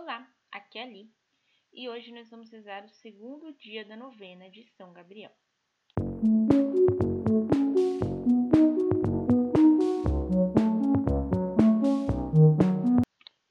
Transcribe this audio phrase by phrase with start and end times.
[0.00, 1.12] Olá, aqui é a Li
[1.72, 5.36] e hoje nós vamos rezar o segundo dia da novena de São Gabriel.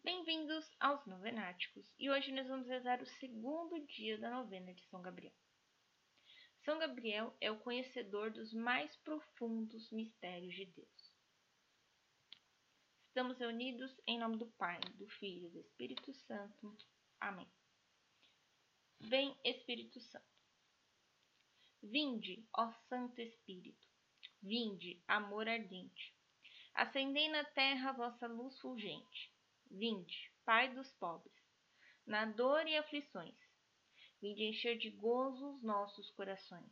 [0.06, 5.02] Bem-vindos aos Novenáticos e hoje nós vamos rezar o segundo dia da novena de São
[5.02, 5.36] Gabriel.
[6.64, 11.17] São Gabriel é o conhecedor dos mais profundos mistérios de Deus.
[13.18, 16.78] Estamos reunidos em nome do Pai, do Filho e do Espírito Santo.
[17.20, 17.48] Amém.
[19.00, 20.38] Vem, Espírito Santo.
[21.82, 23.88] Vinde, ó Santo Espírito.
[24.40, 26.14] Vinde, amor ardente.
[26.76, 29.34] Acendei na terra vossa luz fulgente.
[29.66, 31.44] Vinde, Pai dos pobres,
[32.06, 33.36] na dor e aflições
[34.22, 36.72] Vinde encher de gozo os nossos corações.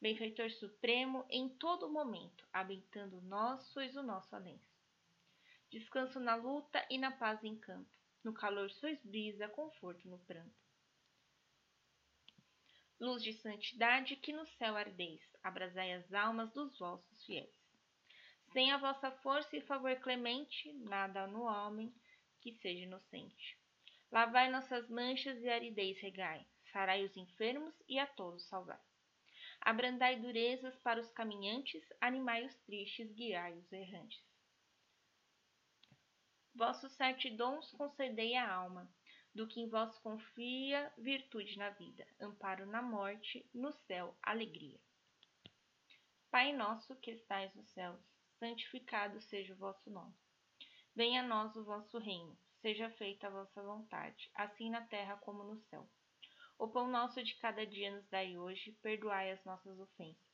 [0.00, 4.73] Benfeitor Supremo, em todo momento, habitando nós, sois o nosso alento.
[5.70, 7.90] Descanso na luta e na paz em campo.
[8.22, 10.64] No calor sois brisa, conforto no pranto.
[13.00, 17.54] Luz de santidade que no céu ardeis, abrasai as almas dos vossos fiéis.
[18.52, 21.92] Sem a vossa força e favor clemente, nada há no homem
[22.40, 23.58] que seja inocente.
[24.12, 28.80] Lavai nossas manchas e aridez regai, sarai os enfermos e a todos salvai.
[29.60, 34.33] Abrandai durezas para os caminhantes, animai os tristes, guiai os errantes.
[36.54, 38.88] Vossos sete dons concedei à alma,
[39.34, 44.78] do que em vós confia virtude na vida, amparo na morte, no céu alegria.
[46.30, 48.00] Pai nosso que estais nos céus,
[48.38, 50.14] santificado seja o vosso nome.
[50.94, 55.44] Venha a nós o vosso reino Seja feita a vossa vontade, assim na terra como
[55.44, 55.86] no céu.
[56.58, 60.33] O pão nosso de cada dia nos dai hoje, perdoai as nossas ofensas,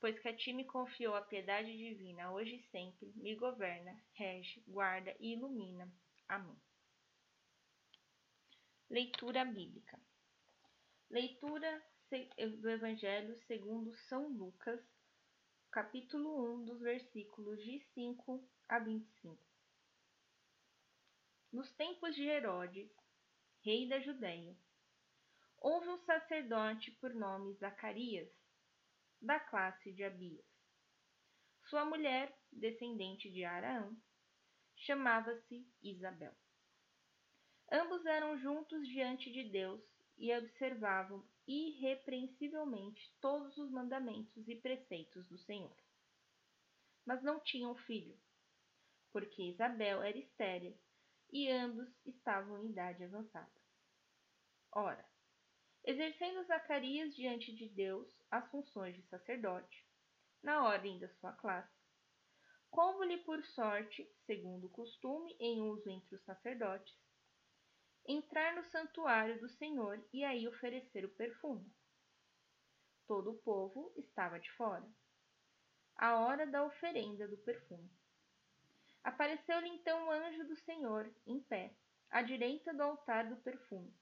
[0.00, 4.62] pois que a ti me confiou a piedade divina, hoje e sempre, me governa, rege,
[4.66, 5.90] guarda e ilumina.
[6.28, 6.56] Amém.
[8.90, 10.00] Leitura bíblica.
[11.10, 11.82] Leitura
[12.60, 14.80] do Evangelho segundo São Lucas,
[15.72, 19.38] capítulo 1, dos versículos de 5 a 25.
[21.52, 22.90] Nos tempos de Herodes,
[23.62, 24.56] rei da Judéia,
[25.58, 28.28] houve um sacerdote por nome Zacarias,
[29.26, 30.46] da classe de Abias.
[31.64, 34.00] Sua mulher, descendente de Araão,
[34.76, 36.32] chamava-se Isabel.
[37.72, 39.82] Ambos eram juntos diante de Deus
[40.16, 45.76] e observavam irrepreensivelmente todos os mandamentos e preceitos do Senhor.
[47.04, 48.16] Mas não tinham filho,
[49.12, 50.78] porque Isabel era estéril
[51.32, 53.60] e ambos estavam em idade avançada.
[54.70, 55.04] Ora,
[55.86, 59.86] exercendo Zacarias diante de Deus as funções de sacerdote,
[60.42, 61.72] na ordem da sua classe,
[62.70, 66.94] como-lhe por sorte, segundo o costume em uso entre os sacerdotes,
[68.04, 71.72] entrar no santuário do Senhor e aí oferecer o perfume.
[73.06, 74.86] Todo o povo estava de fora.
[75.96, 77.88] A hora da oferenda do perfume.
[79.04, 81.72] Apareceu-lhe então o anjo do Senhor, em pé,
[82.10, 83.94] à direita do altar do perfume.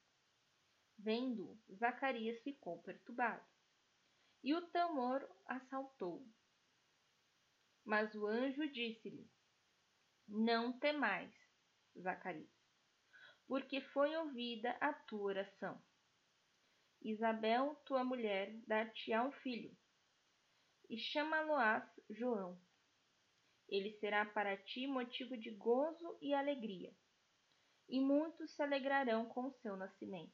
[0.98, 3.44] Vendo-o, Zacarias ficou perturbado,
[4.42, 6.26] e o temor assaltou.
[7.84, 9.30] Mas o anjo disse-lhe:
[10.26, 11.32] Não temais,
[11.98, 12.50] Zacarias,
[13.46, 15.82] porque foi ouvida a tua oração.
[17.02, 19.76] Isabel, tua mulher, dar-te-á um filho,
[20.88, 22.58] e chamá-lo-ás João
[23.68, 26.94] ele será para ti motivo de gozo e alegria,
[27.88, 30.32] e muitos se alegrarão com o seu nascimento.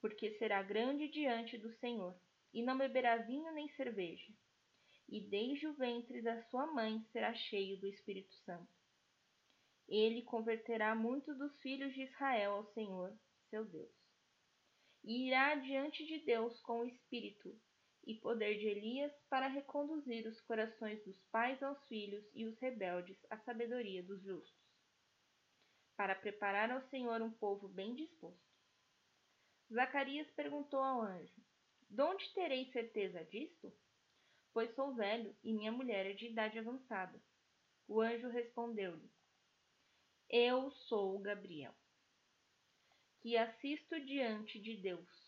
[0.00, 2.18] Porque será grande diante do Senhor,
[2.52, 4.32] e não beberá vinho nem cerveja,
[5.08, 8.68] e desde o ventre da sua mãe será cheio do Espírito Santo.
[9.88, 13.16] Ele converterá muitos dos filhos de Israel ao Senhor,
[13.50, 13.94] seu Deus.
[15.04, 17.56] E irá diante de Deus com o Espírito
[18.04, 23.18] e poder de Elias para reconduzir os corações dos pais aos filhos e os rebeldes
[23.30, 24.64] à sabedoria dos justos,
[25.96, 28.55] para preparar ao Senhor um povo bem disposto.
[29.72, 31.42] Zacarias perguntou ao anjo:
[31.90, 33.72] De onde terei certeza disto?
[34.52, 37.20] Pois sou velho e minha mulher é de idade avançada.
[37.88, 39.10] O anjo respondeu-lhe:
[40.30, 41.74] Eu sou Gabriel,
[43.20, 45.26] que assisto diante de Deus.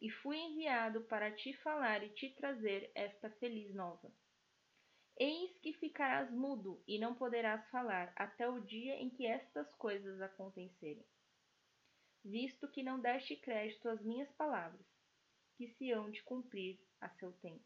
[0.00, 4.10] E fui enviado para te falar e te trazer esta feliz nova.
[5.18, 10.20] Eis que ficarás mudo e não poderás falar até o dia em que estas coisas
[10.22, 11.04] acontecerem.
[12.24, 14.86] Visto que não deste crédito às minhas palavras,
[15.56, 17.64] que se hão de cumprir a seu tempo.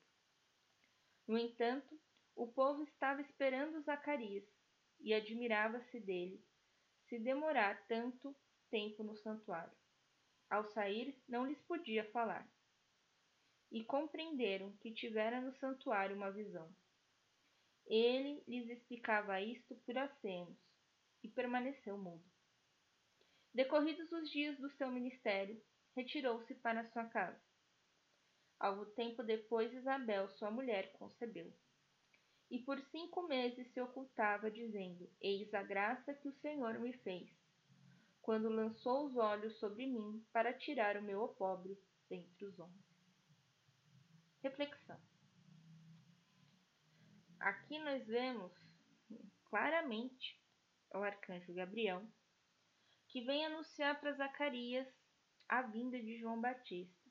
[1.26, 2.00] No entanto,
[2.34, 4.44] o povo estava esperando Zacarias
[5.00, 6.43] e admirava-se dele
[7.08, 8.34] se demorar tanto
[8.70, 9.76] tempo no santuário.
[10.49, 12.49] Ao sair, não lhes podia falar.
[13.70, 16.75] E compreenderam que tivera no santuário uma visão.
[17.87, 20.58] Ele lhes explicava isto por acenos
[21.22, 22.31] e permaneceu mudo.
[23.54, 25.62] Decorridos os dias do seu ministério,
[25.94, 27.40] retirou-se para sua casa.
[28.58, 31.52] Algum tempo depois, Isabel, sua mulher, concebeu.
[32.50, 37.28] E por cinco meses se ocultava, dizendo: Eis a graça que o Senhor me fez,
[38.22, 41.76] quando lançou os olhos sobre mim para tirar o meu opróbrio
[42.08, 42.87] dentre os homens.
[44.43, 45.00] Reflexão.
[47.40, 48.52] Aqui nós vemos
[49.46, 50.40] claramente
[50.94, 52.06] o arcanjo Gabriel
[53.12, 54.88] que vem anunciar para Zacarias
[55.47, 57.11] a vinda de João Batista.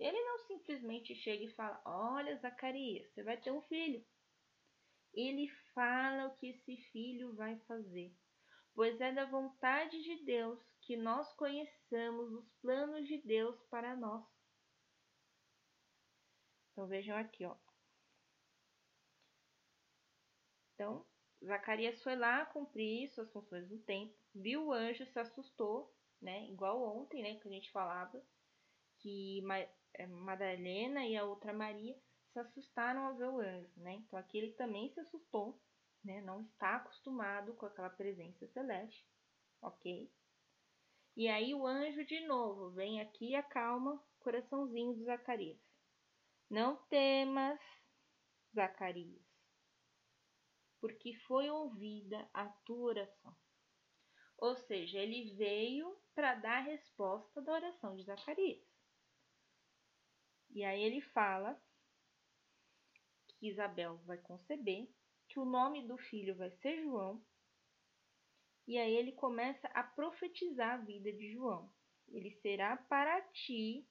[0.00, 4.04] Ele não simplesmente chega e fala: Olha, Zacarias, você vai ter um filho.
[5.14, 8.12] Ele fala o que esse filho vai fazer,
[8.74, 14.24] pois é da vontade de Deus que nós conheçamos os planos de Deus para nós.
[16.72, 17.56] Então vejam aqui, ó.
[20.74, 21.06] Então,
[21.44, 26.46] Zacarias foi lá cumprir suas funções no templo, viu o anjo, se assustou, né?
[26.50, 28.22] Igual ontem, né, que a gente falava,
[28.98, 29.42] que
[29.94, 31.96] é, Madalena e a outra Maria
[32.32, 33.94] se assustaram ao ver o anjo, né?
[33.94, 35.58] Então aqui ele também se assustou,
[36.04, 36.20] né?
[36.20, 39.06] Não está acostumado com aquela presença celeste,
[39.62, 40.10] ok?
[41.16, 45.58] E aí o anjo de novo vem aqui e acalma o coraçãozinho de Zacarias.
[46.48, 47.60] Não temas,
[48.54, 49.29] Zacarias,
[50.80, 53.36] porque foi ouvida a tua oração.
[54.38, 58.66] Ou seja, ele veio para dar a resposta da oração de Zacarias.
[60.50, 61.60] E aí ele fala
[63.28, 64.88] que Isabel vai conceber,
[65.28, 67.24] que o nome do filho vai ser João.
[68.66, 71.72] E aí ele começa a profetizar a vida de João.
[72.08, 73.86] Ele será para ti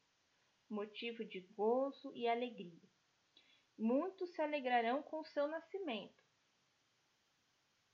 [0.69, 2.89] motivo de gozo e alegria.
[3.77, 6.18] Muitos se alegrarão com o seu nascimento.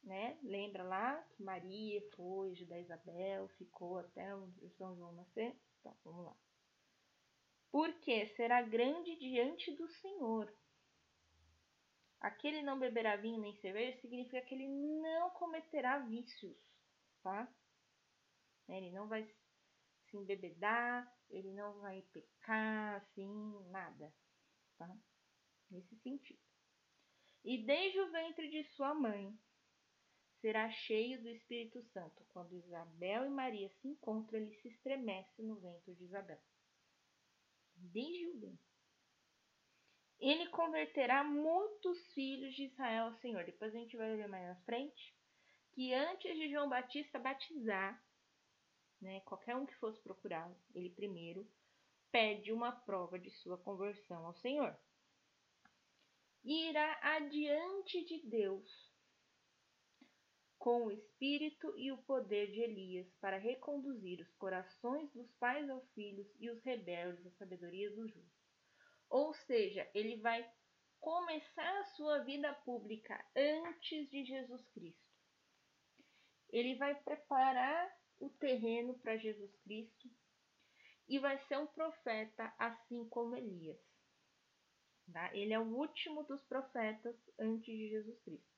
[0.05, 0.37] Né?
[0.43, 5.53] Lembra lá que Maria foi da Isabel, ficou até o São João nascer?
[5.79, 6.37] Então, vamos lá.
[7.71, 10.53] Porque será grande diante do Senhor
[12.25, 16.57] Aquele não beberá vinho nem cerveja significa que ele não cometerá vícios,
[17.21, 17.47] tá?
[18.67, 19.23] Ele não vai
[20.09, 23.29] se embebedar, ele não vai pecar, assim,
[23.69, 24.11] nada,
[24.75, 24.91] tá?
[25.69, 26.39] Nesse sentido.
[27.43, 29.37] E desde o ventre de sua mãe
[30.41, 32.25] será cheio do Espírito Santo.
[32.29, 36.39] Quando Isabel e Maria se encontram, ele se estremece no ventre de Isabel.
[37.75, 38.75] Desde o ventre
[40.19, 43.43] ele converterá muitos filhos de Israel ao Senhor.
[43.43, 45.13] Depois a gente vai ver mais na frente
[45.73, 48.01] que antes de João Batista batizar,
[49.01, 51.47] né, qualquer um que fosse procurá-lo, ele primeiro
[52.11, 54.75] pede uma prova de sua conversão ao Senhor.
[56.43, 58.94] Irá adiante de Deus
[60.65, 65.87] com o espírito e o poder de Elias para reconduzir os corações dos pais aos
[65.93, 68.45] filhos e os rebeldes à sabedoria dos justos
[69.09, 70.49] ou seja, ele vai
[70.99, 75.05] começar a sua vida pública antes de Jesus Cristo.
[76.49, 80.09] Ele vai preparar o terreno para Jesus Cristo
[81.07, 83.79] e vai ser um profeta assim como Elias.
[85.13, 85.35] Tá?
[85.35, 88.54] Ele é o último dos profetas antes de Jesus Cristo.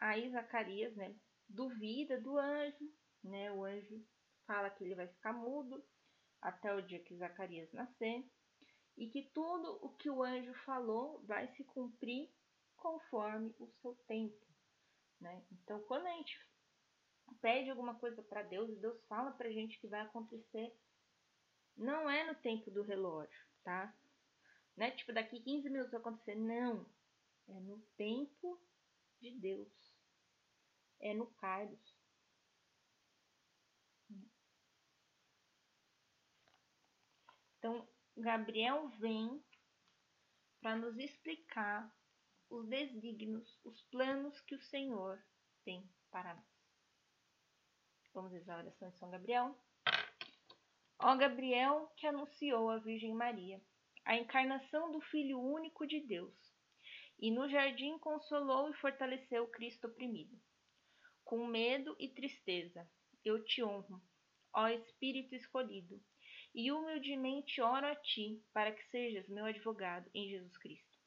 [0.00, 1.14] Aí Zacarias, né,
[1.48, 2.90] duvida do anjo,
[3.22, 3.52] né?
[3.52, 4.02] O anjo
[4.46, 5.84] fala que ele vai ficar mudo
[6.40, 8.24] até o dia que Zacarias nascer
[8.96, 12.30] e que tudo o que o anjo falou vai se cumprir
[12.76, 14.46] conforme o seu tempo,
[15.20, 15.44] né?
[15.52, 16.34] Então, quando a gente
[17.40, 20.74] pede alguma coisa para Deus e Deus fala para a gente que vai acontecer,
[21.76, 23.94] não é no tempo do relógio, tá?
[24.76, 26.86] Não é tipo daqui 15 minutos vai acontecer, não.
[27.48, 28.60] É no tempo
[29.20, 29.89] de Deus.
[31.00, 31.94] É no Kairos.
[37.58, 39.42] Então, Gabriel vem
[40.60, 41.94] para nos explicar
[42.48, 45.22] os desígnios, os planos que o Senhor
[45.64, 46.50] tem para nós.
[48.12, 49.56] Vamos rezar a oração de São Gabriel.
[50.98, 53.62] Ó Gabriel, que anunciou à Virgem Maria
[54.04, 56.34] a encarnação do Filho único de Deus,
[57.18, 60.36] e no jardim consolou e fortaleceu o Cristo oprimido.
[61.30, 62.90] Com medo e tristeza,
[63.24, 64.02] eu te honro,
[64.52, 66.02] ó Espírito escolhido,
[66.52, 70.98] e humildemente oro a ti para que sejas meu advogado em Jesus Cristo.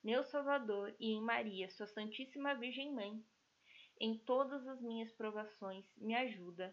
[0.00, 3.20] Meu Salvador e em Maria, sua Santíssima Virgem Mãe,
[4.00, 6.72] em todas as minhas provações, me ajuda,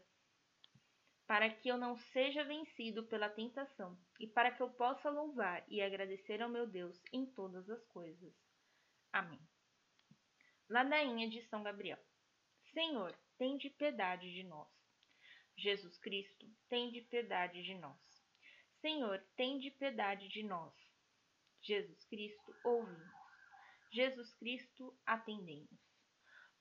[1.26, 5.82] para que eu não seja vencido pela tentação e para que eu possa louvar e
[5.82, 8.32] agradecer ao meu Deus em todas as coisas.
[9.12, 9.42] Amém.
[10.70, 11.98] Ladainha de São Gabriel.
[12.76, 14.68] Senhor, tem de piedade de nós.
[15.58, 17.98] Jesus Cristo, tem de piedade de nós.
[18.82, 20.74] Senhor, tem de piedade de nós.
[21.62, 23.14] Jesus Cristo, ouve-nos.
[23.94, 25.80] Jesus Cristo, atendemos.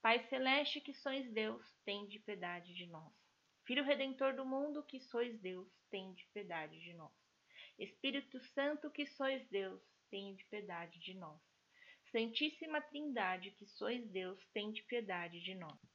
[0.00, 3.12] Pai celeste que sois Deus, tende piedade de nós.
[3.66, 7.12] Filho redentor do mundo que sois Deus, tende piedade de nós.
[7.76, 11.42] Espírito Santo que sois Deus, tende piedade de nós.
[12.12, 15.93] Santíssima Trindade que sois Deus, tende piedade de nós.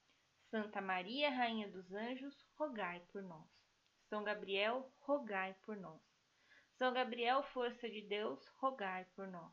[0.50, 3.46] Santa Maria, Rainha dos Anjos, rogai por nós.
[4.08, 6.02] São Gabriel, rogai por nós.
[6.76, 9.52] São Gabriel, força de Deus, rogai por nós.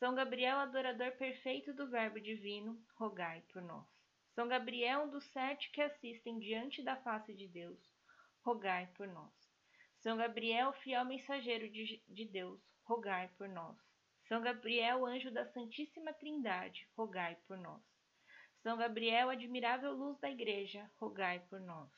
[0.00, 3.86] São Gabriel, adorador perfeito do Verbo Divino, rogai por nós.
[4.34, 7.78] São Gabriel, um dos sete que assistem diante da face de Deus,
[8.42, 9.32] rogai por nós.
[10.00, 13.76] São Gabriel, fiel mensageiro de, de Deus, rogai por nós.
[14.26, 17.89] São Gabriel, anjo da Santíssima Trindade, rogai por nós.
[18.62, 21.90] São Gabriel, admirável luz da Igreja, rogai por nós.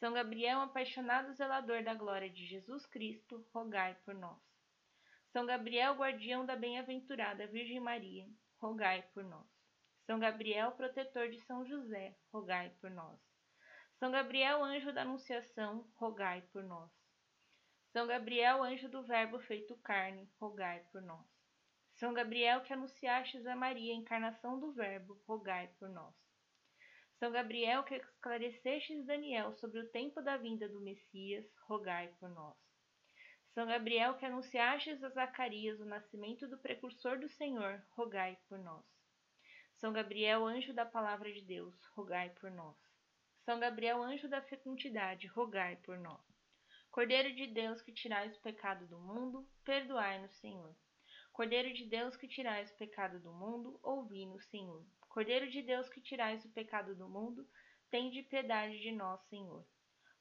[0.00, 4.38] São Gabriel, apaixonado zelador da glória de Jesus Cristo, rogai por nós.
[5.32, 8.28] São Gabriel, guardião da bem-aventurada Virgem Maria,
[8.58, 9.46] rogai por nós.
[10.06, 13.20] São Gabriel, protetor de São José, rogai por nós.
[13.98, 16.90] São Gabriel, anjo da Anunciação, rogai por nós.
[17.92, 21.35] São Gabriel, anjo do Verbo feito carne, rogai por nós.
[21.96, 26.14] São Gabriel, que anunciastes a Maria, encarnação do Verbo, rogai por nós.
[27.18, 32.54] São Gabriel, que esclarecestes Daniel sobre o tempo da vinda do Messias, rogai por nós.
[33.54, 38.84] São Gabriel, que anunciastes a Zacarias o nascimento do precursor do Senhor, rogai por nós.
[39.76, 42.76] São Gabriel, anjo da palavra de Deus, rogai por nós.
[43.46, 46.20] São Gabriel, anjo da fecundidade, rogai por nós.
[46.90, 50.76] Cordeiro de Deus, que tirais o pecado do mundo, perdoai-nos, Senhor.
[51.36, 54.82] Cordeiro de Deus, que tirais o pecado do mundo, ouvi-nos, Senhor.
[55.06, 57.46] Cordeiro de Deus, que tirais o pecado do mundo,
[57.90, 59.62] tende piedade de nós, Senhor.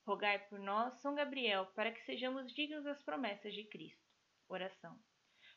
[0.06, 4.04] Rogai por nós, São Gabriel, para que sejamos dignos das promessas de Cristo.
[4.50, 5.00] Oração.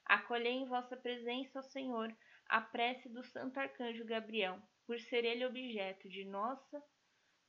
[0.04, 2.16] Acolhei em vossa presença, ó Senhor,
[2.48, 6.80] a prece do Santo Arcanjo Gabriel, por ser ele objeto de nossa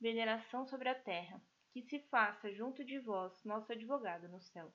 [0.00, 1.40] veneração sobre a terra,
[1.72, 4.74] que se faça junto de vós nosso advogado no céu.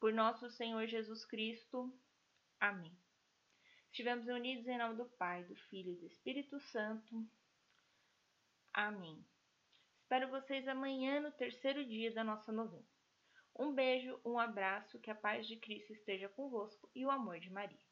[0.00, 1.96] Por nosso Senhor Jesus Cristo.
[2.60, 2.96] Amém.
[3.90, 7.26] Estivemos unidos em nome do Pai, do Filho e do Espírito Santo.
[8.72, 9.24] Amém.
[10.02, 12.86] Espero vocês amanhã no terceiro dia da nossa novena.
[13.58, 17.50] Um beijo, um abraço, que a paz de Cristo esteja convosco e o amor de
[17.50, 17.87] Maria.